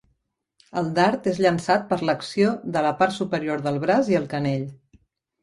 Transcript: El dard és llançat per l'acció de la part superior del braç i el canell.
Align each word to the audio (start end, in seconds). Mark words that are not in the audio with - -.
El 0.79 0.87
dard 0.99 1.29
és 1.31 1.41
llançat 1.45 1.85
per 1.91 1.99
l'acció 2.11 2.55
de 2.77 2.83
la 2.87 2.95
part 3.03 3.15
superior 3.19 3.63
del 3.69 3.79
braç 3.87 4.11
i 4.17 4.21
el 4.23 4.27
canell. 4.35 4.67